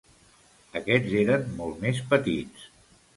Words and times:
Aquests 0.79 1.13
eren 1.19 1.45
molt 1.59 1.83
més 1.83 1.99
petits. 2.15 2.65